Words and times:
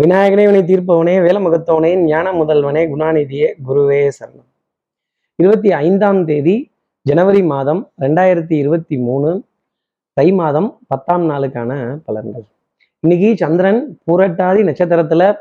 விநாயகனே 0.00 0.34
வினை 0.34 0.62
தீர்ப்பவனே 0.62 1.14
வேலமுகத்தவனே 1.26 1.96
ஞான 1.96 2.32
முதல்வனே 2.32 2.82
குணாநிதியே 2.88 3.54
குருவே 3.68 4.10
சரணம். 4.18 4.48
இருபத்தி 5.34 5.72
ஐந்தாம் 5.72 6.24
தேதி 6.24 6.70
ஜனவரி 7.02 7.42
மாதம் 7.42 7.92
ரெண்டாயிரத்தி 8.00 8.52
இருபத்தி 8.52 8.98
மூணு 8.98 9.44
தை 10.12 10.32
மாதம் 10.32 10.78
பத்தாம் 10.86 11.30
நாளுக்கான 11.30 11.98
பலன்கள். 12.06 12.44
இன்னைக்கு 13.00 13.36
சந்திரன் 13.36 13.98
பூரட்டாதி 14.06 14.62
நட்சத்திரத்துல 14.68 15.36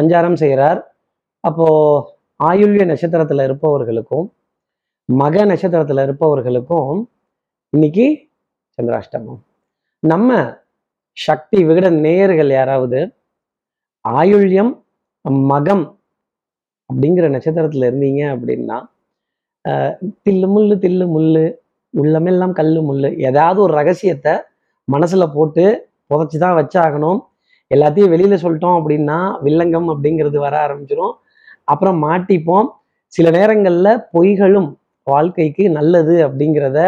சஞ்சாரம் 0.00 0.34
செய்கிறார் 0.34 0.96
அப்போ 1.40 1.68
ஆயுள்ய 2.44 2.84
நட்சத்திரத்துல 2.84 3.44
இருப்பவர்களுக்கும் 3.44 4.32
மக 5.04 5.44
நட்சத்திரத்துல 5.44 6.02
இருப்பவர்களுக்கும் 6.02 7.10
இன்னைக்கு 7.70 8.28
சந்திராஷ்டமம். 8.82 9.38
நம்ம 9.98 10.56
சக்தி 11.12 11.64
விகட 11.64 11.90
நேயர்கள் 11.90 12.50
யாராவது 12.50 13.15
ஆயுள்யம் 14.14 14.72
மகம் 15.50 15.84
அப்படிங்கிற 16.90 17.26
நட்சத்திரத்துல 17.34 17.88
இருந்தீங்க 17.90 18.22
அப்படின்னா 18.34 18.76
ஆஹ் 19.64 19.94
தில்லு 20.24 20.48
முள்ளு 20.54 20.74
தில்லு 20.84 21.06
முள்ளு 21.14 21.44
உள்ளமெல்லாம் 21.94 22.52
கல்லு 22.52 22.80
முள்ளு 22.82 23.08
ஏதாவது 23.28 23.58
ஒரு 23.62 23.72
ரகசியத்தை 23.74 24.34
மனசுல 24.88 25.24
போட்டு 25.32 25.64
புதைச்சி 26.10 26.38
தான் 26.38 26.58
வச்சாகணும். 26.58 27.20
எல்லாத்தையும் 27.70 28.12
வெளியில 28.14 28.34
சொல்லிட்டோம் 28.42 28.76
அப்படின்னா 28.80 29.18
வில்லங்கம் 29.46 29.88
அப்படிங்கிறது 29.92 30.38
வர 30.44 30.54
ஆரம்பிச்சிடும் 30.66 31.14
அப்புறம் 31.64 31.98
மாட்டிப்போம். 32.04 32.68
சில 33.12 33.26
நேரங்கள்ல 33.30 33.88
பொய்களும் 34.14 34.68
வாழ்க்கைக்கு 35.06 35.64
நல்லது 35.70 36.14
அப்படிங்கிறத 36.26 36.78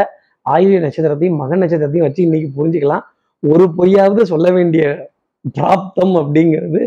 ஆயுள்ய 0.46 0.79
நட்சத்திரத்தையும் 0.85 1.41
மக 1.43 1.57
நட்சத்திரத்தையும் 1.57 2.07
வச்சு 2.07 2.23
இன்னைக்கு 2.27 2.48
புரிஞ்சுக்கலாம். 2.59 3.05
ஒரு 3.43 3.65
பொய்யாவது 3.79 4.23
சொல்ல 4.32 4.48
வேண்டிய 4.51 4.85
பிராப்தம் 5.57 6.15
அப்படிங்கிறது 6.23 6.80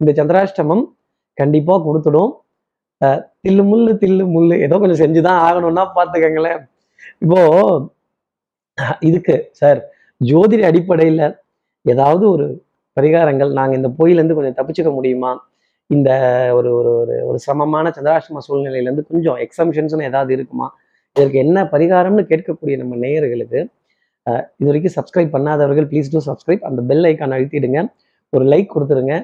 இந்த 0.00 0.10
சந்திராஷ்டமம் 0.18 0.84
கண்டிப்பாக 1.38 1.80
கொடுத்துடும். 1.86 2.32
தில்லு 3.44 3.62
முள்ளு 3.70 3.92
தில்லு 4.02 4.24
முள்ளு 4.34 4.54
ஏதோ 4.66 4.76
கொஞ்சம் 4.82 5.02
செஞ்சுதான் 5.04 5.40
ஆகணும்னா 5.46 5.84
பார்த்துக்கங்களேன் 5.96 6.60
இப்போ 7.24 7.40
இதுக்கு 9.08 9.34
சார் 9.60 9.80
ஜோதிட 10.20 10.62
அடிப்படையில் 10.70 11.24
ஏதாவது 11.84 12.24
ஒரு 12.34 12.46
பரிகாரங்கள் 12.96 13.50
நாங்கள் 13.58 13.78
இந்த 13.80 13.90
பொயிலேருந்து 13.98 14.36
கொஞ்சம் 14.38 14.56
தப்பிச்சுக்க 14.58 14.90
முடியுமா? 14.98 15.30
இந்த 15.90 16.10
ஒரு 16.58 16.68
ஒரு 16.78 16.90
ஒரு 17.02 17.14
ஒரு 17.28 17.38
சிரமமான 17.44 17.90
சந்திராஷ்டம 17.96 18.42
சூழ்நிலையிலேருந்து 18.46 19.04
கொஞ்சம் 19.10 19.38
எக்ஸம்ஷன்ஸ்னு 19.44 20.06
ஏதாவது 20.10 20.32
இருக்குமா? 20.36 20.68
இதற்கு 21.16 21.38
என்ன 21.44 21.58
பரிகாரம்னு 21.74 22.24
கேட்கக்கூடிய 22.30 22.76
நம்ம 22.82 22.96
நேயர்களுக்கு 23.04 23.60
இது 24.60 24.68
வரைக்கும் 24.68 24.94
சப்ஸ்கிரைப் 24.98 25.34
பண்ணாதவர்கள் 25.36 25.86
ப்ளீஸ் 25.90 26.10
டூ 26.14 26.20
சப்ஸ்கிரைப் 26.28 26.64
அந்த 26.68 26.80
பெல் 26.90 27.06
ஐக்கான் 27.10 27.34
அழுத்திடுங்க. 27.36 27.80
ஒரு 28.32 28.44
லைக் 28.52 28.72
கொடுத்துருங்க. 28.74 29.14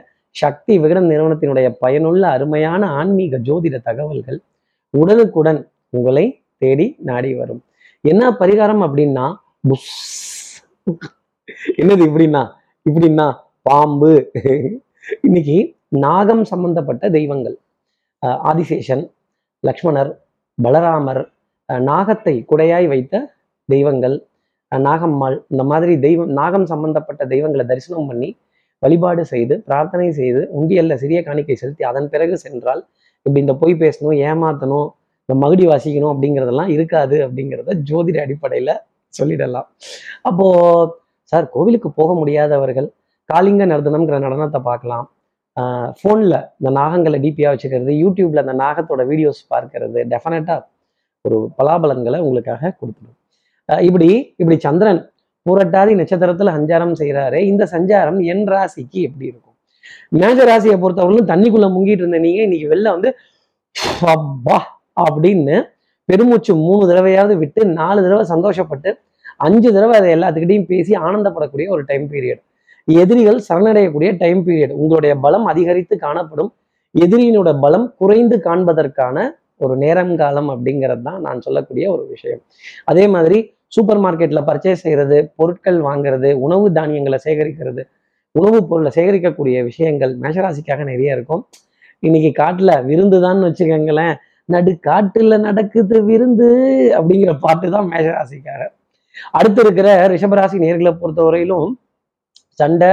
சக்தி 0.40 0.74
விகடன் 0.82 1.08
நிறுவனத்தினுடைய 1.10 1.68
பயனுள்ள 1.82 2.22
அருமையான 2.36 2.82
ஆன்மீக 3.00 3.38
ஜோதிட 3.48 3.76
தகவல்கள் 3.88 4.38
உடனுக்குடன் 4.94 5.60
உங்களை 5.96 6.24
தேடி 6.62 6.86
நாடி 7.08 7.30
வரும். 7.34 7.60
என்ன 8.04 8.22
பரிகாரம் 8.40 8.82
அப்படின்னா 8.86 9.26
புஷ் 9.68 9.90
என்னது 11.80 12.02
இப்படின்னா? 12.08 12.42
இப்படின்னா 12.86 13.26
பாம்பு. 13.68 14.12
இன்னைக்கு 15.26 15.56
நாகம் 16.04 16.44
சம்பந்தப்பட்ட 16.52 17.04
தெய்வங்கள். 17.16 17.56
ஆதிசேஷன் 18.50 19.04
லக்ஷ்மணர் 19.64 20.10
பலராமர் 20.58 21.22
நாகத்தை 21.68 22.34
குடையாய் 22.50 22.86
வைத்த 22.92 23.24
தெய்வங்கள் 23.68 24.16
நாகம்மாள் 24.72 25.36
இந்த 25.52 25.62
மாதிரி 25.70 25.92
தெய்வம் 26.04 26.32
நாகம் 26.40 26.66
சம்பந்தப்பட்ட 26.72 27.22
தெய்வங்களை 27.32 27.64
தரிசனம் 27.70 28.08
பண்ணி 28.10 28.28
வழிபாடு 28.82 29.22
செய்து 29.32 29.54
பிரார்த்தனை 29.68 30.08
செய்து 30.20 30.40
உண்டியல்ல 30.58 30.94
சிறிய 31.02 31.18
காணிக்கை 31.26 31.56
செலுத்தி 31.62 31.84
அதன் 31.90 32.08
பிறகு 32.14 32.36
சென்றால் 32.44 32.82
இப்படி 33.26 33.42
இந்த 33.44 33.54
பொய் 33.62 33.80
பேசணும் 33.82 34.16
ஏமாத்தணும் 34.30 34.88
இந்த 35.24 35.34
மகுடி 35.42 35.64
வாசிக்கணும் 35.70 36.12
அப்படிங்கிறதெல்லாம் 36.12 36.72
இருக்காது 36.76 37.16
அப்படிங்கிறத 37.26 37.76
ஜோதிட 37.88 38.18
அடிப்படையில 38.24 38.70
சொல்லிடலாம். 39.14 39.68
அப்போ 40.28 40.46
சார் 41.32 41.46
கோவிலுக்கு 41.54 41.88
போக 42.00 42.10
முடியாதவர்கள் 42.20 42.88
காளிங்க 43.30 43.64
நர்தனம்ங்கிற 43.72 44.16
நடனத்தை 44.26 44.60
பார்க்கலாம். 44.70 45.06
ஃபோனில் 45.98 46.36
இந்த 46.58 46.70
நாகங்களை 46.80 47.18
டிபியாக 47.24 47.52
வச்சுக்கிறது 47.54 47.94
யூடியூப்ல 48.02 48.42
அந்த 48.44 48.54
நாகத்தோட 48.62 49.02
வீடியோஸ் 49.10 49.40
பார்க்கறது 49.54 50.00
டெஃபினட்டாக 50.12 50.60
ஒரு 51.24 51.36
பலாபலன்களை 51.58 52.18
உங்களுக்காக 52.26 52.72
கொடுத்துடும். 52.80 53.16
இப்படி 53.68 54.08
இப்படி 54.40 54.56
சந்திரன் 54.66 55.00
புரட்டாதி 55.46 55.92
நட்சத்திரத்துல 56.00 56.52
சஞ்சாரம் 56.56 56.94
செய்கிறாரு 57.00 57.38
இந்த 57.50 57.64
சஞ்சாரம் 57.74 58.18
என் 58.32 58.44
ராசிக்கு 58.54 58.98
எப்படி 59.08 59.26
இருக்கும்? 59.30 59.56
மேஜ 60.18 60.38
ராசியை 60.50 60.76
பொறுத்தவரையிலும் 60.82 61.30
தண்ணிக்குள்ள 61.30 61.66
முங்கிட்டு 61.74 62.02
இருந்த 62.04 62.18
நீங்க 62.18 62.40
இன்னைக்கு 62.42 62.68
வெளில 62.72 62.90
வந்து 62.96 63.10
அப்பா 64.14 64.58
அப்படின்னு 64.96 65.56
பெருமூச்சு 66.08 66.52
மூணு 66.64 66.82
தடவையாவது 66.90 67.34
விட்டு 67.42 67.60
நாலு 67.80 68.00
தடவை 68.02 68.24
சந்தோஷப்பட்டு 68.32 68.90
அஞ்சு 69.46 69.68
தடவை 69.72 69.94
அதை 69.98 70.08
எல்லாத்துக்கிட்டையும் 70.16 70.70
பேசி 70.72 70.92
ஆனந்தப்படக்கூடிய 71.06 71.66
ஒரு 71.74 71.82
டைம் 71.84 72.06
பீரியட் 72.12 72.42
எதிரிகள் 72.88 73.38
சரணடையக்கூடிய 73.48 74.10
டைம் 74.18 74.40
பீரியட் 74.46 74.74
உங்களுடைய 74.82 75.12
பலம் 75.24 75.46
அதிகரித்து 75.52 75.94
காணப்படும். 75.98 76.50
எதிரியினோட 76.94 77.50
பலம் 77.60 77.86
குறைந்து 78.00 78.36
காண்பதற்கான 78.46 79.16
ஒரு 79.56 79.74
நேரம் 79.76 80.14
காலம் 80.16 80.48
அப்படிங்கிறது 80.52 81.02
தான் 81.02 81.20
நான் 81.20 81.40
சொல்லக்கூடிய 81.40 81.84
ஒரு 81.90 82.04
விஷயம். 82.06 82.40
அதே 82.84 83.04
மாதிரி 83.06 83.38
சூப்பர் 83.72 84.00
மார்க்கெட்ல 84.04 84.40
பர்ச்சேஸ் 84.48 84.82
செய்யறது 84.84 85.18
பொருட்கள் 85.38 85.78
வாங்குறது 85.88 86.30
உணவு 86.46 86.66
தானியங்களை 86.78 87.18
சேகரிக்கிறது 87.26 87.82
உணவுப் 88.34 88.68
பொருளை 88.70 88.90
சேகரிக்கக்கூடிய 88.96 89.56
விஷயங்கள் 89.70 90.12
மேஷராசிக்காக 90.22 90.84
நிறைய 90.90 91.16
இருக்கும். 91.16 91.42
இன்னைக்கு 92.02 92.30
காட்டுல 92.42 92.70
விருந்துதான்னு 92.90 93.46
வச்சுக்கோங்களேன். 93.48 94.14
நடு 94.48 94.72
காட்டுல 94.88 95.34
நடக்குது 95.38 95.96
விருந்து 96.08 96.48
அப்படிங்கிற 96.98 97.32
பாட்டு 97.44 97.66
தான் 97.70 97.88
மேஷராசிக்காக. 97.92 98.62
அடுத்து 99.38 99.60
இருக்கிற 99.64 99.88
ரிஷபராசி 100.12 100.56
நேர்களை 100.64 100.92
பொறுத்தவரையிலும் 101.02 101.68
சண்டை 102.60 102.90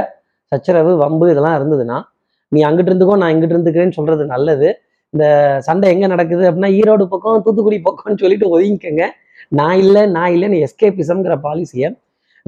சச்சரவு 0.51 0.91
வம்பு 1.03 1.25
இதெல்லாம் 1.31 1.57
இருந்ததுன்னா 1.59 1.97
நீ 2.51 2.59
அங்கிட்டு 2.67 2.91
இருந்துக்கோ 2.91 3.15
நான் 3.21 3.31
இங்கிட்டு 3.33 3.55
இருந்துக்கிறேன்னு 3.55 3.97
சொல்றது 3.97 4.23
நல்லது. 4.25 4.69
இந்த 5.13 5.25
சண்டை 5.67 5.87
எங்க 5.93 6.05
நடக்குது 6.07 6.43
அப்படின்னா 6.49 6.71
ஈரோடு 6.79 7.03
பக்கம் 7.13 7.43
தூத்துக்குடி 7.45 7.77
பக்கம்னு 7.87 8.21
சொல்லிட்டு 8.23 8.47
ஒதுங்கிக்கங்க. 8.55 9.03
நான் 9.47 9.77
இல்லை 9.77 10.05
நான் 10.05 10.31
இல்லைன்னு 10.31 10.67
எஸ்கேபிசம்ங்கிற 10.67 11.39
பாலிசியை 11.43 11.99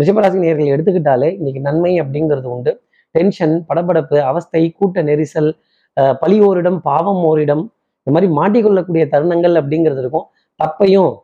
ரிஷபராசி 0.02 0.38
நேர்கள் 0.44 0.74
எடுத்துக்கிட்டாலே 0.76 1.34
இன்னைக்கு 1.34 1.62
நன்மை 1.62 2.02
அப்படிங்கிறது 2.02 2.42
உண்டு. 2.42 2.82
டென்ஷன் 3.12 3.66
படபடப்பு 3.70 4.20
அவஸ்தை 4.20 4.70
கூட்ட 4.70 5.04
நெரிசல் 5.04 5.58
அஹ் 6.02 6.14
பழி 6.20 6.40
ஓரிடம் 6.40 6.82
பாவம் 6.82 7.24
ஓரிடம் 7.24 7.72
இந்த 8.04 8.28
மாதிரி 8.28 8.32
மாட்டிக்கொள்ளக்கூடிய 8.34 9.06
தருணங்கள் 9.06 9.56
அப்படிங்கிறது 9.64 9.98
இருக்கும். 9.98 10.26
தப்பையும் 10.64 11.16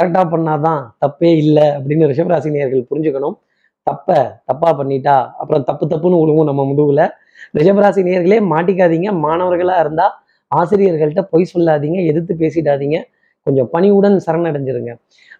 கரெக்டாக 0.00 0.30
பண்ணாதான் 0.34 0.88
தப்பே 1.06 1.36
இல்லை 1.36 1.62
அப்படின்னு 1.62 2.08
ரிஷபராசி 2.10 2.50
நேர்கள் 2.50 2.86
புரிஞ்சுக்கணும். 2.90 3.36
தப்ப 3.82 4.40
தப்பா 4.44 4.78
பண்ணிட்டா 4.78 5.30
அப்புறம் 5.38 5.64
தப்பு 5.64 5.86
தப்புன்னு 5.86 6.20
விழுவும் 6.20 6.44
நம்ம 6.44 6.64
முதுகுல. 6.64 7.08
ரிஷபராசி 7.54 8.02
நேர்களே 8.02 8.38
மாட்டிக்காதீங்க. 8.50 9.08
மாணவர்களா 9.26 9.80
இருந்தா 9.80 10.24
ஆசிரியர்கள்ட்ட 10.56 11.20
பொய் 11.20 11.46
சொல்லாதீங்க 11.54 12.06
எதிர்த்து 12.06 12.34
பேசிடாதீங்க. 12.34 13.02
கொஞ்சம் 13.46 13.68
பணிவுடன் 13.74 14.16
சரணடைஞ்சிருங்க. 14.26 14.92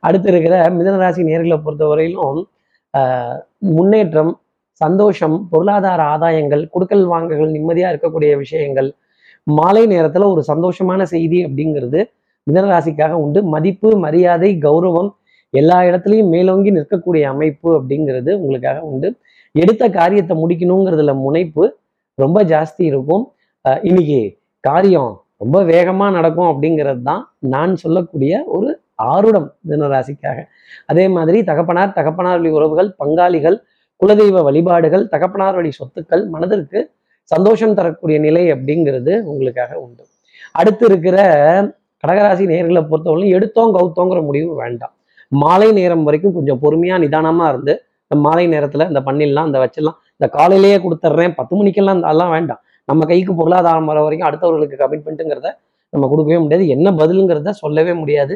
அடுத்து 0.06 0.28
இருக்கிற 0.33 0.56
மிதனராசி 0.78 1.22
நேர்களை 1.31 1.59
பொறுத்தவரையிலும் 1.67 2.22
வரையிலும் 2.25 2.43
முன்னேற்றம் 3.77 4.33
சந்தோஷம் 4.81 5.37
பொருளாதார 5.53 6.00
ஆதாயங்கள் 6.15 6.62
கொடுக்கல் 6.75 7.05
வாங்கல்கள் 7.12 7.55
நிம்மதியாக 7.56 7.93
இருக்கக்கூடிய 7.93 8.31
விஷயங்கள் 8.43 8.89
மாலை 9.59 9.83
நேரத்தில் 9.93 10.31
ஒரு 10.33 10.43
சந்தோஷமான 10.50 11.03
செய்தி 11.12 11.39
அப்படிங்கிறது 11.47 12.00
மிதனராசிக்காக 12.47 13.12
உண்டு. 13.25 13.41
மதிப்பு 13.55 13.89
மரியாதை 14.05 14.50
கௌரவம் 14.66 15.11
எல்லா 15.55 15.78
இடத்துலையும் 15.89 16.31
மேலோங்கி 16.34 16.71
நிற்கக்கூடிய 16.78 17.25
அமைப்பு 17.34 17.69
அப்படிங்கிறது 17.78 18.31
உங்களுக்காக 18.41 18.81
உண்டு. 18.91 19.09
எடுத்த 19.55 19.84
காரியத்தை 19.99 20.34
முடிக்கணுங்கிறதுல 20.43 21.12
முனைப்பு 21.25 21.65
ரொம்ப 22.19 22.39
ஜாஸ்தி 22.53 22.83
இருக்கும். 22.91 23.25
இன்னைக்கு 23.89 24.21
காரியம் 24.65 25.13
ரொம்ப 25.41 25.56
வேகமாக 25.71 26.15
நடக்கும் 26.16 26.50
அப்படிங்கிறது 26.50 27.03
தான் 27.09 27.22
நான் 27.54 27.72
சொல்லக்கூடிய 27.83 28.33
ஒரு 28.56 28.68
ஆருடம் 29.06 29.48
தினராசிக்காக 29.71 30.38
அதே 30.91 31.04
மாதிரி 31.16 31.38
தகப்பனார் 31.48 31.97
தகப்பனார் 31.98 32.38
வழி 32.41 32.53
உறவுகள் 32.59 32.91
பங்காளிகள் 33.00 33.56
குலதெய்வ 34.00 34.42
வழிபாடுகள் 34.48 35.04
தகப்பனார் 35.15 35.56
வழி 35.59 35.71
சொத்துக்கள் 35.78 36.22
மனதிற்கு 36.34 36.80
சந்தோஷம் 37.30 37.77
தரக்கூடிய 37.78 38.16
நிலை 38.27 38.44
அப்படிங்கிறது 38.54 39.12
உங்களுக்காக 39.30 39.72
உண்டு. 39.84 40.04
அடுத்து 40.54 40.84
இருக்கிற 40.91 41.16
கடகராசி 42.04 42.44
நேர்களை 42.53 42.83
பொறுத்தவரையும் 42.91 43.34
எடுத்தோம் 43.36 43.74
கவுத்தோங்கிற 43.77 44.21
முடிவு 44.28 44.50
வேண்டாம். 44.62 44.92
மாலை 45.33 45.68
நேரம் 45.78 46.04
வரைக்கும் 46.09 46.34
கொஞ்சம் 46.36 46.60
பொறுமையாக 46.65 47.03
நிதானமாக 47.04 47.50
இருந்து 47.53 47.74
இந்த 48.04 48.16
மாலை 48.27 48.44
நேரத்தில் 48.54 48.88
இந்த 48.91 49.00
பண்ணிடலாம் 49.09 49.48
இந்த 49.50 49.59
வச்சிடலாம் 49.62 49.98
இந்த 50.16 50.27
காலையிலேயே 50.36 50.77
கொடுத்துட்றேன் 50.84 51.34
பத்து 51.38 51.54
மணிக்கெல்லாம் 51.60 52.03
அதெல்லாம் 52.09 52.33
வேண்டாம். 52.36 52.60
நம்ம 52.88 53.04
கைக்கு 53.10 53.33
பொருளாதாரம் 53.41 53.88
வர 53.91 54.00
வரைக்கும் 54.06 54.28
அடுத்தவர்களுக்கு 54.28 54.77
கமிட்மெண்ட்டுங்கிறத 54.83 55.48
நம்ம 55.92 56.09
கொடுக்கவே 56.12 56.38
முடியாது. 56.44 56.65
என்ன 56.77 56.88
பதிலுங்கிறத 57.00 57.53
சொல்லவே 57.62 57.92
முடியாது. 58.03 58.34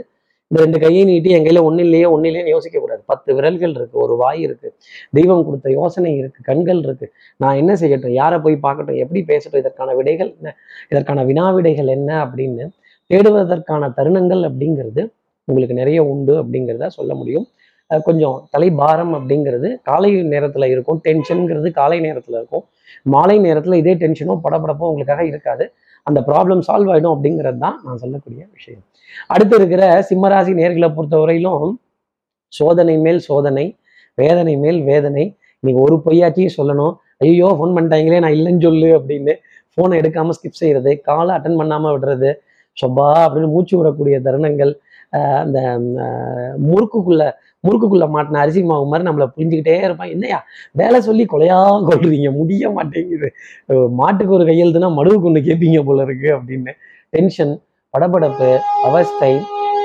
இந்த 0.51 0.59
ரெண்டு 0.65 0.79
கையை 0.83 1.03
நீட்டி 1.09 1.31
என் 1.35 1.45
கையில 1.47 1.61
ஒண்ணு 1.67 1.83
இல்லையே 1.87 2.07
ஒண்ணு 2.15 2.29
இல்லையே 2.31 2.53
யோசிக்க 2.55 2.77
கூடாது 2.85 3.03
பத்து 3.11 3.31
விரல்கள் 3.37 3.75
இருக்கு 3.79 3.97
ஒரு 4.05 4.15
வாய் 4.23 4.41
இருக்கு 4.47 4.69
தெய்வம் 5.19 5.45
கொடுத்த 5.49 5.69
யோசனை 5.77 6.13
இருக்கு 6.21 6.41
கண்கள் 6.49 6.81
இருக்கு. 6.87 7.07
நான் 7.43 7.59
என்ன 7.63 7.73
செய்யட்டும் 7.83 8.17
யாரை 8.21 8.39
போய் 8.45 8.57
பார்க்கட்டும் 8.67 8.99
எப்படி 9.05 9.21
பேசட்டும் 9.31 9.63
இதற்கான 9.63 9.95
விடைகள் 10.01 10.31
என்ன 10.39 10.55
இதற்கான 10.93 11.25
வினா 11.31 11.47
விடைகள் 11.59 11.91
என்ன 11.97 12.11
அப்படின்னு 12.25 12.67
தேடுவதற்கான 13.11 13.93
தருணங்கள் 13.99 14.43
அப்படிங்கிறது 14.49 15.05
உங்களுக்கு 15.49 15.77
நிறைய 15.83 16.01
உண்டு 16.13 16.35
அப்படிங்கிறத 16.43 16.89
சொல்ல 16.99 17.13
முடியும். 17.21 17.47
கொஞ்சம் 18.07 18.37
தலைபாரம் 18.55 19.13
அப்படிங்கிறது 19.19 19.69
காலை 19.89 20.11
நேரத்தில் 20.35 20.67
இருக்கும். 20.75 20.99
டென்ஷனுங்கிறது 21.07 21.69
காலை 21.81 21.99
நேரத்தில் 22.07 22.39
இருக்கும். 22.41 22.65
மாலை 23.15 23.37
நேரத்தில் 23.47 23.81
இதே 23.83 23.95
டென்ஷனோ 24.03 24.35
படப்படப்போ 24.45 24.89
உங்களுக்காக 24.91 25.25
இருக்காது. 25.31 25.65
அந்த 26.09 26.19
ப்ராப்ளம் 26.29 26.63
சால்வ் 26.69 26.91
ஆகிடும் 26.93 27.15
அப்படிங்கிறது 27.17 27.59
தான் 27.65 27.77
நான் 27.87 28.01
சொல்லக்கூடிய 28.03 28.43
விஷயம். 28.57 28.83
அடுத்து 29.35 29.55
இருக்கிற 29.61 29.83
சிம்மராசி 30.09 30.53
நேர்களை 30.61 30.89
பொறுத்தவரையிலும் 30.97 31.71
சோதனை 32.59 32.95
மேல் 33.05 33.21
சோதனை 33.29 33.67
வேதனை 34.21 34.55
மேல் 34.65 34.81
வேதனை. 34.91 35.25
இன்னைக்கு 35.63 35.81
ஒரு 35.87 35.97
பொய்யாச்சியும் 36.07 36.57
சொல்லணும். 36.59 36.95
ஐயோ 37.25 37.49
ஃபோன் 37.57 37.75
பண்ணிட்டாங்களே 37.77 38.21
நான் 38.25 38.37
இல்லைன்னு 38.37 38.65
சொல்லு 38.67 38.89
அப்படின்னு 38.99 39.33
ஃபோனை 39.73 39.97
எடுக்காமல் 40.01 40.37
ஸ்கிப் 40.37 40.61
செய்கிறது 40.61 40.93
காலை 41.09 41.33
அட்டன் 41.37 41.59
பண்ணாமல் 41.61 41.93
விடுறது. 41.95 42.31
சொப்பா 42.81 43.09
அப்படின்னு 43.25 43.51
மூச்சு 43.55 43.75
விடக்கூடிய 43.79 44.17
தருணங்கள். 44.27 44.73
அந்த 45.43 45.59
முறுக்குக்குள்ளே 46.69 46.69
முறுக்குக்குள்ள 46.69 47.25
முறுக்குக்குள்ள 47.67 48.07
மாட்டின 48.15 48.41
அரிசி 48.43 48.61
மாவு 48.69 48.85
மாதிரி 48.91 49.07
நம்மளை 49.09 49.27
புரிஞ்சுக்கிட்டே 49.37 49.75
இருப்பான். 49.87 50.13
என்னையா 50.15 50.39
வேலை 50.81 50.99
சொல்லி 51.09 51.25
கொலையா 51.33 51.57
கொள்றீங்க? 51.89 52.29
முடிய 52.41 52.71
மாட்டேங்குது. 52.77 53.29
மாட்டுக்கு 54.01 54.37
ஒரு 54.39 54.45
கையெழுத்துனா 54.51 54.91
மடுவுக்கு 54.99 55.29
ஒன்று 55.31 55.47
கேட்பீங்க 55.49 55.81
போல 55.89 56.07
இருக்கு 56.09 56.31
அப்படின்னு. 56.37 56.75
டென்ஷன் 57.17 57.55
படபடப்பு 57.95 58.51
அவஸ்தை 58.89 59.33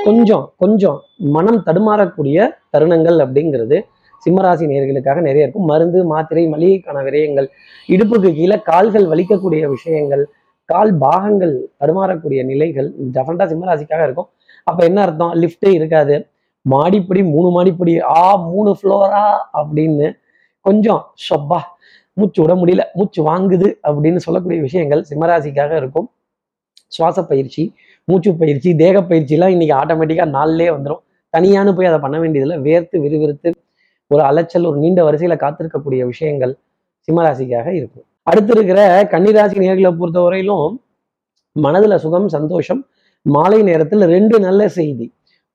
கொஞ்சம் 0.06 0.46
கொஞ்சம் 0.62 0.98
மனம் 1.36 1.60
தடுமாறக்கூடிய 1.68 2.48
தருணங்கள் 2.74 3.18
அப்படிங்கிறது 3.24 3.78
சிம்மராசி 4.26 4.64
நேர்களுக்காக 4.70 5.20
நிறைய 5.28 5.44
இருக்கும். 5.44 5.68
மருந்து 5.72 5.98
மாத்திரை 6.12 6.44
மளிகைக்கான 6.52 7.02
விரயங்கள் 7.08 7.48
இடுப்புக்கு 7.94 8.30
கீழே 8.38 8.56
கால்கள் 8.70 9.06
வலிக்கக்கூடிய 9.12 9.62
விஷயங்கள் 9.74 10.24
கால் 10.68 10.92
பாகங்கள் 10.98 11.54
தடுமாறக்கூடிய 11.80 12.40
நிலைகள் 12.44 12.88
டெஃபனட்டா 13.14 13.46
சிம்மராசிக்காக 13.52 14.02
இருக்கும். 14.08 14.28
அப்ப 14.66 14.80
என்ன 14.84 14.98
அர்த்தம்? 15.06 15.32
லிஃப்டே 15.42 15.70
இருக்காது. 15.78 16.14
மாடிப்படி 16.66 17.20
மூணு 17.34 17.48
மாடிப்படி 17.56 17.92
ஆ 18.18 18.22
மூணு 18.52 18.70
ஃப்ளோரா 18.78 19.24
அப்படின்னு 19.58 20.06
கொஞ்சம் 20.66 21.02
ஷொப்பா 21.24 21.60
மூச்சு 22.18 22.40
விட 22.42 22.52
முடியல 22.60 22.82
மூச்சு 22.98 23.20
வாங்குது 23.30 23.68
அப்படின்னு 23.88 24.20
சொல்லக்கூடிய 24.26 24.60
விஷயங்கள் 24.66 25.02
சிம்மராசிக்காக 25.10 25.72
இருக்கும். 25.76 26.06
சுவாச 26.94 27.18
பயிற்சி 27.24 27.62
மூச்சு 28.08 28.30
பயிற்சி 28.40 28.70
தேக 28.82 28.96
பயிற்சிலாம் 29.00 29.52
இன்னைக்கு 29.54 29.74
ஆட்டோமேட்டிக்காக 29.80 30.30
நாளிலே 30.38 30.68
வந்துடும் 30.76 31.02
தனியானு 31.34 31.70
போய் 31.76 31.90
அதை 31.90 31.98
பண்ண 32.04 32.16
வேண்டியதில்லை. 32.22 32.58
வேர்த்து 32.66 32.96
விறுவிறுத்து 33.04 33.50
ஒரு 34.10 34.22
அலைச்சல் 34.22 34.68
ஒரு 34.70 34.78
நீண்ட 34.84 35.00
வரிசையில 35.08 35.34
காத்திருக்கக்கூடிய 35.44 36.02
விஷயங்கள் 36.12 36.52
சிம்மராசிக்காக 37.08 37.68
இருக்கும். 37.78 38.06
அடுத்து 38.22 38.52
இருக்கிற 38.56 38.80
கன்னிராசி 39.12 39.56
நேர்களை 39.64 39.90
பொறுத்தவரையிலும் 40.00 40.76
மனதுல 41.56 41.96
சுகம் 42.04 42.28
சந்தோஷம் 42.36 42.82
மாலை 43.34 43.58
நேரத்தில் 43.68 44.04
ரெண்டு 44.14 44.36
நல்ல 44.46 44.62
செய்தி. 44.78 45.06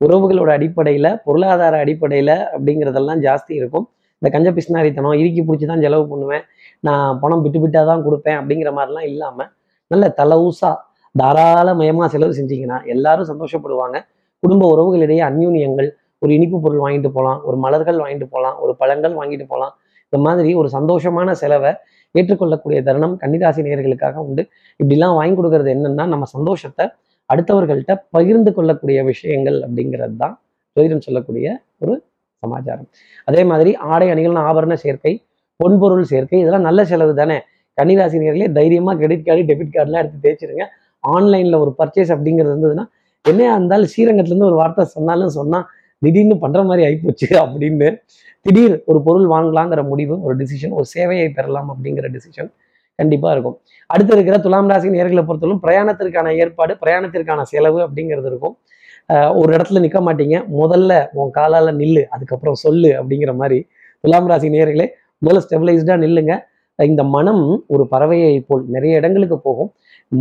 உறவுகளோட 0.02 0.50
அடிப்படையில் 0.58 1.10
பொருளாதார 1.26 1.74
அடிப்படையில் 1.84 2.36
அப்படிங்கிறதெல்லாம் 2.54 3.20
ஜாஸ்தி 3.26 3.54
இருக்கும். 3.60 3.86
இந்த 4.22 4.30
கஞ்ச 4.34 4.50
பிஸ்னாரித்தனம் 4.58 5.18
இறுக்கி 5.22 5.42
பிடிச்சி 5.48 5.68
தான் 5.70 5.84
செலவு 5.86 6.06
பண்ணுவேன். 6.12 6.44
நான் 6.88 7.20
பணம் 7.22 7.44
விட்டு 7.46 7.60
விட்டா 7.64 7.82
தான் 7.92 8.02
கொடுப்பேன் 8.06 8.38
அப்படிங்கிற 8.40 8.72
மாதிரிலாம் 8.78 9.08
இல்லாமல் 9.12 9.50
நல்ல 9.92 10.06
தலவுசா 10.20 10.72
தாராளமயமாக 11.16 12.08
செலவு 12.16 12.34
செஞ்சீங்கன்னா 12.40 12.78
எல்லாரும் 12.94 13.30
சந்தோஷப்படுவாங்க. 13.32 13.98
குடும்ப 14.44 14.64
உறவுகளிடையே 14.74 15.22
அந்யூன்யங்கள் 15.30 15.90
ஒரு 16.22 16.32
இனிப்பு 16.38 16.58
பொருள் 16.64 16.84
வாங்கிட்டு 16.84 17.10
போகலாம் 17.18 17.40
ஒரு 17.50 17.58
மலர்கள் 17.66 18.00
வாங்கிட்டு 18.04 18.28
போகலாம் 18.34 18.58
ஒரு 18.64 18.74
பழங்கள் 18.82 19.16
வாங்கிட்டு 19.20 19.46
போகலாம் 19.52 19.74
இந்த 20.06 20.18
மாதிரி 20.26 20.50
ஒரு 20.62 20.70
சந்தோஷமான 20.78 21.32
செலவை 21.42 21.72
ஏற்றுக்கொள்ளக்கூடிய 22.16 22.80
தருணம் 22.88 23.16
கன்னிராசி 23.22 23.62
நேர்களுக்காக 23.68 24.18
உண்டு. 24.28 24.44
இப்படிலாம் 24.80 25.16
வாங்கி 25.20 25.36
கொடுக்கறது 25.40 25.70
என்னன்னா 25.76 26.06
நம்ம 26.14 26.26
சந்தோஷத்தை 26.36 26.86
அடுத்தவர்கள்ட்ட 27.32 27.94
பகிர்ந்து 28.16 28.52
கொள்ளக்கூடிய 28.58 29.00
விஷயங்கள் 29.12 29.58
அப்படிங்கிறது 29.66 30.16
தான் 30.24 30.36
ஜோதிடம் 30.78 31.06
சொல்லக்கூடிய 31.08 31.46
ஒரு 31.84 31.94
சமாச்சாரம். 32.44 32.88
அதே 33.28 33.42
மாதிரி 33.52 33.72
ஆடை 33.94 34.08
அணிகள் 34.14 34.40
ஆபரண 34.50 34.76
சேர்க்கை 34.84 35.14
பொன்பொருள் 35.60 36.06
சேர்க்கை 36.12 36.38
இதெல்லாம் 36.44 36.68
நல்ல 36.70 36.82
செலவு 36.92 37.14
தானே? 37.22 37.38
கன்னிராசினியர்களே 37.78 38.48
தைரியமாக 38.58 38.96
கிரெடிட் 39.02 39.28
கார்டு 39.28 39.44
டெபிட் 39.50 39.76
கார்டுலாம் 39.76 40.02
எடுத்து 40.04 40.24
தேய்ச்சிருங்க. 40.26 40.66
ஆன்லைனில் 41.04 41.62
ஒரு 41.64 41.72
பர்ச்சேஸ் 41.80 42.12
அப்படிங்கிறது 42.16 42.52
இருந்ததுன்னா 42.54 42.86
என்னையா 43.26 43.52
இருந்தாலும் 43.58 43.90
ஸ்ரீரங்கத்துலேருந்து 43.92 44.50
ஒரு 44.52 44.58
வார்த்தை 44.62 44.84
சொன்னாலும் 44.96 45.36
சொன்னால் 45.38 45.66
திடீர்னு 46.02 46.36
பண்ணுற 46.44 46.62
மாதிரி 46.70 46.84
ஆகிப்போச்சு 46.88 47.28
அப்படின்னு. 47.44 47.90
திடீர் 48.46 48.76
ஒரு 48.92 49.00
பொருள் 49.08 49.28
வாங்கலாங்கிற 49.34 49.82
முடிவு 49.92 50.16
ஒரு 50.26 50.36
டிசிஷன் 50.42 50.76
ஒரு 50.80 50.88
சேவையை 50.96 51.28
பெறலாம் 51.38 51.70
அப்படிங்கிற 51.74 52.08
டிசிஷன் 52.16 52.50
கண்டிப்பாக 53.00 53.34
இருக்கும். 53.36 53.58
அடுத்து 53.94 54.14
இருக்கிற 54.16 54.36
துலாம் 54.46 54.70
ராசி 54.72 54.88
நேர்களை 54.96 55.24
பொறுத்தவரைக்கும் 55.28 55.64
பிரயாணத்திற்கான 55.66 56.34
ஏற்பாடு 56.42 56.74
பிரயாணத்திற்கான 56.84 57.42
செலவு 57.52 57.80
அப்படிங்கிறது 57.86 58.30
இருக்கும். 58.32 58.56
ஒரு 59.42 59.50
இடத்துல 59.56 59.82
நிற்க 59.86 60.00
மாட்டீங்க. 60.08 60.36
முதல்ல 60.62 60.92
உன் 61.20 61.32
காலால் 61.38 61.72
நில்லு 61.82 62.04
அதுக்கப்புறம் 62.16 62.58
சொல்லு 62.66 62.90
அப்படிங்கிற 63.00 63.32
மாதிரி 63.42 63.60
துலாம் 64.04 64.30
ராசி 64.32 64.50
நேர்களே 64.56 64.88
முதல்ல 65.24 65.42
ஸ்டெபிலைஸ்டாக 65.46 65.98
நில்லுங்க. 66.04 66.34
இந்த 66.80 67.02
மனம் 67.16 67.44
ஒரு 67.74 67.84
பறவையை 67.94 68.36
போல் 68.50 68.64
நிறைய 68.76 69.00
இடங்களுக்கு 69.00 69.38
போகும். 69.48 69.72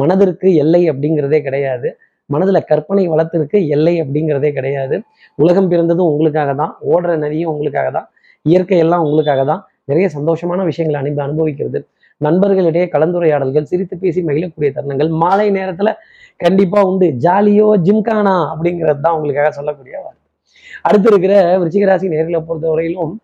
மனதிற்கு 0.00 0.48
எல்லை 0.62 0.82
அப்படிங்கிறதே 0.90 1.38
கிடையாது. 1.46 1.88
மனதில் 2.34 2.66
கற்பனை 2.70 3.04
வளத்திற்கு 3.12 3.58
எல்லை 3.74 3.94
அப்படிங்கிறதே 4.02 4.50
கிடையாது. 4.58 4.96
உலகம் 5.42 5.70
பிறந்ததும் 5.72 6.10
உங்களுக்காக 6.12 6.50
தான். 6.60 6.72
ஓடுற 6.92 7.12
நதியும் 7.24 7.50
உங்களுக்காக 7.52 7.88
தான். 7.96 8.06
இயற்கையெல்லாம் 8.46 9.04
உங்களுக்காக 9.06 9.44
தான். 9.52 9.62
நிறைய 9.90 10.06
சந்தோஷமான 10.16 10.64
விஷயங்களை 10.70 10.98
அனுப்பி 11.00 11.22
அனுபவிக்கிறது. 11.26 11.80
நண்பர்களிடையே 12.20 12.86
கலந்துரையாடல்கள் 12.94 13.68
சிரித்து 13.70 13.94
பேசி 14.02 14.20
மகிழக்கூடிய 14.28 14.70
தருணங்கள் 14.76 15.10
மாலை 15.22 15.46
நேரத்துல 15.58 15.90
கண்டிப்பா 16.40 16.80
உண்டு. 16.90 17.06
ஜாலியோ 17.24 17.68
ஜிம்கானா 17.86 18.36
அப்படிங்கிறது 18.52 19.00
தான் 19.06 19.16
உங்களுக்காக 19.16 19.50
சொல்லக்கூடிய 19.58 19.94
வார்த்தை. 20.04 20.26
அடுத்து 20.88 21.08
இருக்கிற 21.12 21.34
விருச்சிகராசி 21.60 22.06
நேர்களை 22.14 22.40
பொறுத்தவரையிலும் 22.48 23.14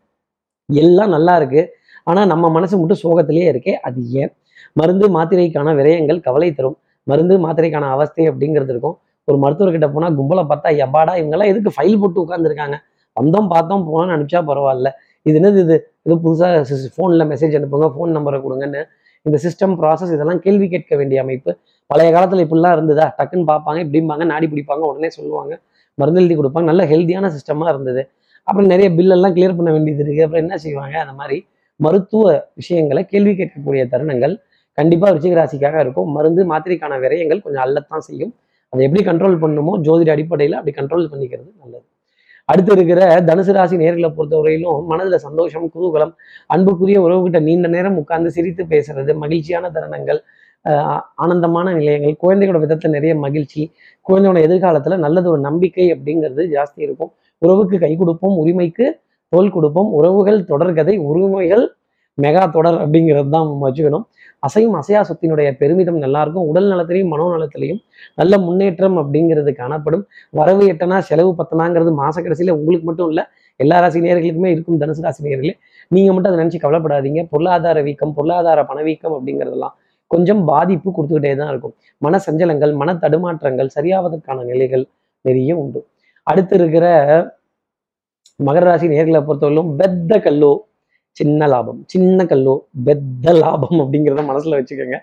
எல்லாம் 0.68 1.12
நல்லா 1.16 1.34
இருக்கு. 1.40 1.62
ஆனா 2.10 2.20
நம்ம 2.32 2.48
மனசு 2.56 2.74
மட்டும் 2.80 3.02
சோகத்திலேயே 3.04 3.46
இருக்கே 3.52 3.74
அது 3.88 4.00
ஏன்? 4.22 4.32
மருந்து 4.72 5.06
மாத்திரைக்கான 5.16 5.74
விரயங்கள் 5.80 6.20
கவலை 6.26 6.48
தரும். 6.58 6.76
மருந்து 7.06 7.34
மாத்திரைக்கான 7.44 7.88
அவஸ்தை 7.96 8.24
அப்படிங்கிறது 8.30 8.72
இருக்கும். 8.74 8.96
ஒரு 9.28 9.36
மருத்துவர்கிட்ட 9.44 9.88
போனா 9.94 10.08
கும்பலை 10.18 10.42
பார்த்தா 10.50 10.70
எப்பாடா 10.84 11.12
இவங்கெல்லாம் 11.20 11.50
எதுக்கு 11.52 11.70
ஃபைல் 11.76 11.98
போட்டு 12.00 12.18
உட்காந்துருக்காங்க 12.24 12.76
வந்தோம் 13.16 13.48
பார்த்தோம் 13.54 13.84
போனோம்னு 13.88 14.14
அனுப்பிச்சா 14.16 14.42
பரவாயில்ல. 14.50 14.88
இது 15.26 15.36
என்னது 15.40 15.60
இது? 15.66 15.76
இது 16.06 16.14
புதுசாக 16.24 16.78
ஃபோனில் 16.96 17.26
மெசேஜ் 17.32 17.54
அனுப்புங்க 17.58 17.88
ஃபோன் 17.94 18.12
நம்பரை 18.16 18.38
கொடுங்கன்னு. 18.46 18.82
இந்த 19.26 19.36
சிஸ்டம் 19.44 19.74
ப்ராசஸ் 19.80 20.12
இதெல்லாம் 20.16 20.40
கேள்வி 20.44 20.66
கேட்க 20.74 20.96
வேண்டிய 21.00 21.18
அமைப்பு. 21.24 21.50
பழைய 21.90 22.10
காலத்தில் 22.16 22.42
இப்படிலாம் 22.44 22.74
இருந்ததா? 22.76 23.06
டக்குன்னு 23.18 23.46
பார்ப்பாங்க 23.52 23.78
இப்படிம்பாங்க 23.84 24.24
நாடி 24.32 24.46
பிடிப்பாங்க 24.52 24.84
உடனே 24.90 25.08
சொல்லுவாங்க. 25.16 25.52
மருந்து 26.00 26.20
எழுதி 26.22 26.34
கொடுப்பாங்க 26.40 26.68
நல்ல 26.72 26.84
ஹெல்த்தியான 26.92 27.30
சிஸ்டமாக 27.36 27.72
இருந்தது. 27.74 28.02
அப்புறம் 28.48 28.70
நிறைய 28.72 28.88
பில்லெல்லாம் 28.98 29.34
கிளியர் 29.36 29.56
பண்ண 29.58 29.70
வேண்டியது 29.76 30.02
இருக்குது 30.04 30.26
அப்புறம் 30.26 30.44
என்ன 30.44 30.56
செய்வாங்க? 30.64 30.96
அந்த 31.04 31.14
மாதிரி 31.20 31.38
மருத்துவ 31.80 32.26
விஷயங்களை 32.60 33.02
கேள்வி 33.12 33.32
கேட்கக்கூடிய 33.40 33.82
தருணங்கள் 33.94 34.34
கண்டிப்பாக 34.78 35.10
ருச்சிகராசிக்காக 35.16 35.76
இருக்கும். 35.84 36.08
மருந்து 36.16 36.42
மாத்திரைக்கான 36.52 36.98
விரயங்கள் 37.04 37.44
கொஞ்சம் 37.46 37.64
அல்லத்தான் 37.66 38.06
செய்யும். 38.08 38.32
அதை 38.72 38.80
எப்படி 38.86 39.02
கண்ட்ரோல் 39.10 39.36
பண்ணுமோ? 39.44 39.74
ஜோதிட 39.86 40.10
அடிப்படையில் 40.16 40.56
அப்படி 40.60 40.74
கண்ட்ரோல் 40.80 41.10
பண்ணிக்கிறது 41.12 41.50
நல்லது. 41.62 41.86
அடுத்து 42.48 42.72
இருக்கிற 42.76 43.00
தனுசு 43.28 43.52
ராசி 43.56 43.76
நேர்களை 43.82 44.08
பொறுத்தவரையிலும் 44.16 44.80
மனதில் 44.90 45.24
சந்தோஷம் 45.26 45.66
குதூகலம் 45.74 46.12
அன்புக்குரிய 46.54 46.98
உறவுகிட்ட 47.06 47.38
நீண்ட 47.48 47.68
நேரம் 47.76 47.96
உட்கார்ந்து 48.02 48.30
சிரித்து 48.36 48.64
பேசுறது 48.72 49.14
மகிழ்ச்சியான 49.22 49.70
தருணங்கள் 49.76 50.20
ஆனந்தமான 51.24 51.72
நிலையங்கள் 51.78 52.14
குழந்தைகளோட 52.22 52.60
விதத்தில் 52.64 52.94
நிறைய 52.96 53.12
மகிழ்ச்சி 53.24 53.62
குழந்தையோட 54.06 54.38
எதிர்காலத்தில் 54.46 55.02
நல்லது 55.04 55.28
ஒரு 55.32 55.40
நம்பிக்கை 55.48 55.86
அப்படிங்கிறது 55.94 56.44
ஜாஸ்தி 56.54 56.80
இருக்கும். 56.86 57.10
உறவுக்கு 57.42 57.76
கை 57.84 57.92
கொடுப்போம் 57.96 58.36
உரிமைக்கு 58.42 58.86
தோல் 59.32 59.52
கொடுப்போம் 59.56 59.90
உறவுகள் 59.98 60.40
தொடர்கதை 60.50 60.94
உரிமைகள் 61.10 61.64
மெகா 62.18 62.44
தொடர் 62.56 62.78
அப்படிங்கிறது 62.82 63.30
தான் 63.36 63.48
வச்சுக்கணும். 63.64 64.04
அசையும் 64.46 64.76
அசையா 64.80 65.00
சொத்தினுடைய 65.08 65.48
பெருமிதம் 65.60 66.00
நல்லா 66.04 66.20
இருக்கும் 66.24 66.48
உடல் 66.50 66.68
நலத்திலையும் 66.72 67.10
மனோ 67.14 67.26
நலத்திலையும் 67.34 67.80
நல்ல 68.20 68.38
முன்னேற்றம் 68.46 68.96
அப்படிங்கிறது 69.02 69.52
காணப்படும். 69.62 70.04
வரவு 70.38 70.64
எட்டனா 70.72 70.98
செலவு 71.10 71.30
பத்தனாங்கிறது 71.40 71.92
மாச 72.02 72.16
கடைசியில 72.26 72.54
உங்களுக்கு 72.58 72.86
மட்டும் 72.90 73.10
இல்ல 73.12 73.22
எல்லா 73.60 73.76
ராசி 73.82 74.00
நேர்களுக்குமே 74.06 74.50
இருக்கும் 74.54 74.78
தனுசு 74.82 75.02
ராசி 75.06 75.20
நேர்களே 75.26 75.54
நீங்க 75.90 76.10
மட்டும் 76.12 76.30
அதை 76.32 76.38
நினைச்சு 76.42 76.60
கவலைப்படாதீங்க. 76.64 77.20
பொருளாதார 77.32 77.82
வீக்கம் 77.88 78.14
பொருளாதார 78.18 78.62
பணவீக்கம் 78.70 79.14
அப்படிங்கிறதெல்லாம் 79.18 79.74
கொஞ்சம் 80.10 80.42
பாதிப்பு 80.50 80.88
கொடுத்துக்கிட்டே 80.96 81.32
தான் 81.40 81.50
இருக்கும். 81.52 81.74
மன 82.02 82.20
சஞ்சலங்கள் 82.26 82.72
மன 82.80 82.92
தடுமாற்றங்கள் 83.04 83.70
சரியாவதற்கான 83.76 84.44
நிலைகள் 84.50 84.84
நிறைய 85.24 85.52
உண்டு. 85.62 85.80
அடுத்து 86.26 86.54
இருக்கிற 86.60 86.86
மகர 88.40 88.64
ராசி 88.68 88.86
நேர்களை 88.94 89.20
பொறுத்தவரையிலும் 89.26 89.70
பெத்த 89.80 90.18
கல்லோ 90.26 90.52
சின்ன 91.18 91.46
லாபம் 91.52 91.78
சின்ன 91.92 92.24
கல்லோ 92.30 92.54
பெத்த 92.86 93.32
லாபம் 93.42 93.78
அப்படிங்கிறத 93.82 94.22
மனசுல 94.30 94.56
வச்சுக்கோங்க. 94.60 94.96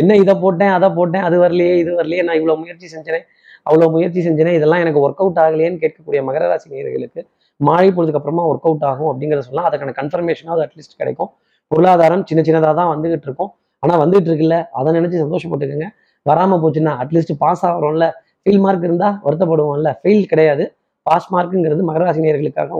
என்ன 0.00 0.16
இதை 0.22 0.34
போட்டேன் 0.44 0.72
அதை 0.76 0.88
போட்டேன் 0.98 1.24
அது 1.28 1.36
வரலையே 1.44 1.74
இது 1.82 1.90
வரலையே 2.00 2.22
நான் 2.28 2.38
இவ்வளோ 2.40 2.56
முயற்சி 2.62 2.88
செஞ்சேனே 2.94 3.20
அவ்வளோ 3.68 3.86
முயற்சி 3.94 4.20
செஞ்சேனே 4.26 4.52
இதெல்லாம் 4.58 4.82
எனக்கு 4.84 5.00
ஒர்க் 5.06 5.22
அவுட் 5.24 5.40
ஆகலையேன்னு 5.44 5.80
கேட்கக்கூடிய 5.82 6.20
மகர 6.28 6.44
ராசி 6.52 6.68
நேர்களுக்கு 6.74 7.22
மாலை 7.60 7.88
பொழுதுக்கு 7.96 8.20
அப்புறமா 8.20 8.44
ஒர்க் 8.50 8.66
அவுட் 8.68 8.84
ஆகும் 8.90 9.10
அப்படிங்கிறத 9.10 9.44
சொல்லலாம் 9.48 9.68
அதுக்கான 9.68 9.94
கன்ஃபர்மேஷனாவது 10.00 10.62
அட்லீஸ்ட் 10.66 10.96
கிடைக்கும். 11.00 11.30
பொருளாதாரம் 11.70 12.22
சின்ன 12.28 12.40
சின்னதாக 12.46 12.74
தான் 12.80 12.90
வந்துகிட்டு 12.92 13.26
இருக்கும். 13.28 13.50
ஆனால் 13.82 14.00
வந்துகிட்டு 14.02 14.30
இருக்குல்ல 14.30 14.56
அதை 14.78 14.94
நினச்சி 14.98 15.16
சந்தோஷப்பட்டுக்கோங்க. 15.24 15.88
வராமல் 16.26 16.60
போச்சுன்னா 16.62 16.92
அட்லீஸ்ட் 17.02 17.32
பாஸ் 17.42 17.64
ஆகிறோம்ல 17.68 18.06
ஃபெயில் 18.42 18.60
மார்க் 18.64 18.86
இருந்தால் 18.88 19.16
வருத்தப்படுவோம்ல. 19.26 19.90
ஃபெயில் 20.00 20.24
கிடையாது. 20.32 20.64
பாஸ் 21.06 21.28
மார்க்குங்கிறது 21.34 21.82
மகராசி 21.90 22.20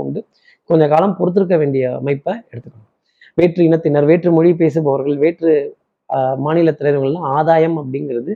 உண்டு. 0.03 0.21
கொஞ்ச 0.71 0.85
காலம் 0.93 1.17
பொறுத்திருக்க 1.19 1.55
வேண்டிய 1.63 1.85
அமைப்பை 2.01 2.33
எடுத்துக்கணும். 2.51 2.89
வேற்று 3.39 3.63
இனத்தினர் 3.69 4.07
வேற்று 4.11 4.31
மொழி 4.37 4.51
பேசுபவர்கள் 4.63 5.17
வேற்று 5.25 5.51
மாநில 6.11 6.45
மாநிலத்தினர்கள்லாம் 6.45 7.27
ஆதாயம் 7.37 7.77
அப்படிங்கிறது 7.81 8.33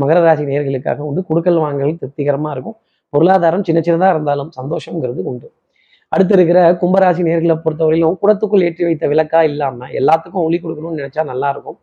மகர 0.00 0.18
ராசி 0.26 0.44
நேர்களுக்காக 0.50 1.00
உண்டு. 1.08 1.20
கொடுக்கல் 1.28 1.58
வாங்கல் 1.64 1.98
திருப்திகரமாக 2.00 2.52
இருக்கும். 2.54 2.76
பொருளாதாரம் 3.12 3.64
சின்ன 3.68 3.80
சின்னதாக 3.86 4.14
இருந்தாலும் 4.14 4.50
சந்தோஷங்கிறது 4.58 5.20
உண்டு. 5.30 5.48
அடுத்து 6.14 6.34
இருக்கிற 6.36 6.58
கும்பராசி 6.82 7.22
நேர்களை 7.28 7.56
பொறுத்தவரையிலும் 7.64 8.16
குடத்துக்குள் 8.22 8.64
ஏற்றி 8.68 8.84
வைத்த 8.88 9.06
விளக்கா 9.12 9.40
இல்லாமல் 9.50 9.92
எல்லாத்துக்கும் 10.00 10.44
ஒளி 10.46 10.58
கொடுக்கணும்னு 10.62 11.00
நினைச்சா 11.00 11.24
நல்லா 11.32 11.48
இருக்கும். 11.54 11.78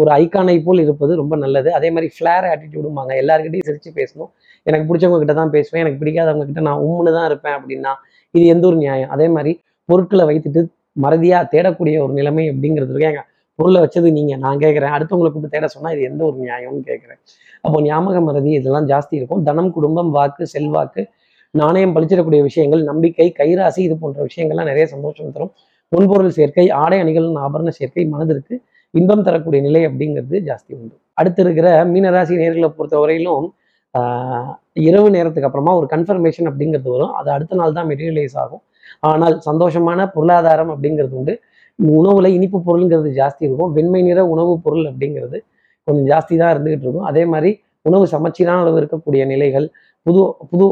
ஒரு 0.00 0.10
ஐக்கானை 0.20 0.56
போல் 0.66 0.84
இருப்பது 0.84 1.12
ரொம்ப 1.22 1.34
நல்லது. 1.42 1.68
அதே 1.78 1.88
மாதிரி 1.94 2.08
ஃப்ளேர் 2.14 2.46
ஆட்டிடியூடுமாங்க 2.52 3.12
எல்லாருக்கிட்டையும் 3.22 3.68
சிரித்து 3.68 3.90
பேசணும். 4.00 4.30
எனக்கு 4.68 4.86
பிடிச்சவங்க 4.88 5.20
கிட்ட 5.24 5.34
தான் 5.40 5.52
பேசுவேன். 5.56 5.82
எனக்கு 5.84 6.00
பிடிக்காதவங்க 6.02 6.46
கிட்ட 6.50 6.62
நான் 6.68 6.82
உம்முன்னு 6.86 7.12
தான் 7.18 7.28
இருப்பேன் 7.30 7.56
அப்படின்னா 7.58 7.92
இது 8.34 8.44
எந்த 8.54 8.64
ஒரு 8.70 8.76
நியாயம்? 8.76 9.10
அதே 9.14 9.26
மாதிரி 9.36 9.52
பொருட்களை 9.88 10.24
வைத்துட்டு 10.30 10.60
மறதியாக 11.04 11.44
தேடக்கூடிய 11.54 11.96
ஒரு 12.04 12.12
நிலைமை 12.18 12.44
அப்படிங்கிறது 12.52 12.92
இருக்கு. 12.92 13.08
ஏங்க 13.10 13.22
பொருளை 13.58 13.78
வச்சது 13.84 14.08
நீங்கள் 14.18 14.40
நான் 14.44 14.60
கேட்குறேன். 14.64 14.92
அடுத்தவங்களை 14.96 15.28
கூப்பிட்டு 15.30 15.54
தேட 15.56 15.66
சொன்னால் 15.74 15.94
இது 15.96 16.04
எந்த 16.10 16.22
ஒரு 16.28 16.36
நியாயம்னு 16.44 16.82
கேட்குறேன். 16.90 17.20
அப்போ 17.64 17.80
ஞாபக 17.88 18.20
மறதி 18.28 18.50
இதெல்லாம் 18.58 18.86
ஜாஸ்தி 18.92 19.14
இருக்கும். 19.20 19.42
தனம் 19.48 19.70
குடும்பம் 19.76 20.10
வாக்கு 20.16 20.44
செல்வாக்கு 20.54 21.02
நாணயம் 21.60 21.94
பழிச்சிடக்கூடிய 21.94 22.42
விஷயங்கள் 22.48 22.82
நம்பிக்கை 22.90 23.26
கைராசி 23.40 23.80
இது 23.86 23.96
போன்ற 24.02 24.18
விஷயங்கள்லாம் 24.28 24.70
நிறைய 24.72 24.84
சந்தோஷம் 24.94 25.34
தரும். 25.34 25.52
பொன்பொருள் 25.92 26.34
சேர்க்கை 26.36 26.64
ஆடை 26.82 26.98
அணிகள் 27.04 27.26
ஆபரண 27.46 27.70
சேர்க்கை 27.78 28.04
மனதிற்கு 28.14 28.54
இன்பம் 28.94 29.24
தரக்கூடிய 29.26 29.60
நிலை 29.66 29.82
அப்படிங்கிறது 29.88 30.36
ஜாஸ்தி 30.48 30.72
உண்டு. 30.78 30.94
அடுத்து 31.20 31.40
இருக்கிற 31.44 31.68
மீனராசி 31.92 32.34
நேர்களை 32.42 32.68
பொறுத்தவரையிலும் 32.78 33.02
வரையிலும் 33.04 33.48
இரவு 34.88 35.08
நேரத்துக்கு 35.10 35.48
அப்புறமா 35.48 35.72
ஒரு 35.74 35.86
கன்ஃபர்மேஷன் 35.90 36.48
அப்படிங்கிறது 36.50 36.88
வரும். 36.94 37.12
அது 37.12 37.30
அடுத்த 37.30 37.56
நாள் 37.56 37.72
தான் 37.72 37.88
மெட்டீரியலைஸ் 37.90 38.36
ஆகும். 38.36 38.62
ஆனால் 39.00 39.34
சந்தோஷமான 39.48 40.06
பொருளாதாரம் 40.14 40.70
அப்படிங்கிறது 40.74 41.14
உண்டு. 41.20 41.34
உணவுல 41.78 42.26
இனிப்பு 42.36 42.58
பொருளுங்கிறது 42.68 43.10
ஜாஸ்தி 43.20 43.42
இருக்கும். 43.48 43.72
வெண்மை 43.72 44.02
நிற 44.02 44.20
உணவுப் 44.26 44.62
பொருள் 44.64 44.86
அப்படிங்கிறது 44.90 45.38
கொஞ்சம் 45.88 46.06
ஜாஸ்தி 46.12 46.34
தான் 46.36 46.52
இருந்துகிட்டு 46.54 46.86
இருக்கும். 46.86 47.08
அதே 47.10 47.24
மாதிரி 47.24 47.50
உணவு 47.86 48.06
சமச்சீரான 48.06 48.60
அளவு 48.60 48.78
இருக்கக்கூடிய 48.80 49.22
நிலைகள் 49.26 49.66
புது 50.06 50.20
புது 50.50 50.66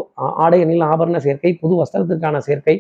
ஆடை 0.44 0.58
அணில் 0.64 0.84
ஆபரண 0.92 1.16
சேர்க்கை 1.16 1.50
புது 1.62 1.74
வஸ்திரத்திற்கான 1.82 2.38
சேர்க்கை 2.48 2.74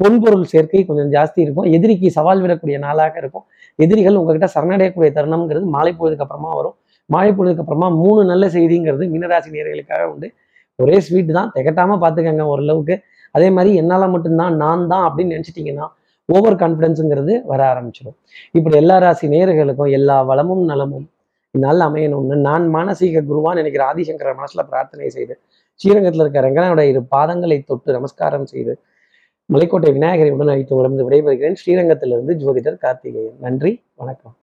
பொன்பொருள் 0.00 0.44
சேர்க்கை 0.44 0.80
கொஞ்சம் 0.84 1.10
ஜாஸ்தி 1.12 1.40
இருக்கும். 1.44 1.68
எதிரிக்கு 1.76 2.10
சவால் 2.10 2.42
விடக்கூடிய 2.42 2.78
நாளாக 2.78 3.14
இருக்கும். 3.18 3.44
எதிரிகள் 3.78 4.14
உங்ககிட்ட 4.14 4.48
சரணடையக்கூடிய 4.54 5.10
தருணம்ங்கிறது 5.18 5.66
மாலை 5.76 5.92
பொழுதுக்கு 6.00 6.24
அப்புறமா 6.26 6.50
வரும். 6.54 6.76
மாலை 7.10 7.30
பொழுதுக்கு 7.32 7.62
அப்புறமா 7.64 7.88
மூணு 8.02 8.24
நல்ல 8.24 8.46
செய்திங்கிறது 8.46 9.04
மீனராசி 9.14 9.50
நேர்களுக்காக 9.56 10.04
உண்டு. 10.12 10.28
ஒரே 10.78 11.00
ஸ்வீட் 11.00 11.32
தான். 11.32 11.50
திகட்டாம 11.56 11.98
பார்த்துக்கங்க 12.04 12.44
ஓரளவுக்கு. 12.52 12.96
அதே 13.32 13.50
மாதிரி 13.50 13.70
என்னால் 13.76 14.12
மட்டும்தான் 14.14 14.54
நான் 14.56 14.86
தான் 14.86 15.04
அப்படின்னு 15.08 15.34
நினச்சிட்டிங்கன்னா 15.36 15.86
ஓவர் 16.28 16.56
கான்ஃபிடென்ஸுங்கிறது 16.62 17.32
வர 17.44 17.60
ஆரம்பிச்சிடும் 17.72 18.16
இப்படி 18.52 18.76
எல்லா 18.76 18.98
ராசி 18.98 19.26
நேயர்களுக்கும் 19.28 19.90
எல்லா 19.90 20.22
வளமும் 20.22 20.64
நலமும் 20.64 21.06
இந்நாள் 21.54 21.80
அமையணும்னு 21.80 22.36
நான் 22.36 22.64
மானசீக 22.74 23.22
குருவான் 23.28 23.54
நினைக்கிற 23.54 23.82
ஆதிசங்கர 23.92 24.32
மனசுல 24.40 24.62
பிரார்த்தனை 24.70 25.08
செய்து 25.08 25.34
ஸ்ரீரங்கத்தில் 25.80 26.20
இருக்க 26.20 26.40
ரங்கனோட 26.40 26.80
இரு 26.90 27.02
பாதங்களை 27.14 27.64
தொட்டு 27.64 27.92
நமஸ்காரம் 27.92 28.46
செய்து 28.46 28.74
மலைக்கோட்டை 29.50 29.92
விநாயகரை 29.92 30.30
உடன் 30.30 30.48
அழைத்து 30.48 30.74
உடம்பு 30.76 31.10
விடைபெறுகிறேன். 31.10 31.58
ஸ்ரீரங்கத்திலிருந்து 31.62 32.34
ஜோதிடர் 32.44 32.82
கார்த்திகேயன். 32.86 33.38
நன்றி. 33.40 33.82
வணக்கம். 33.94 34.34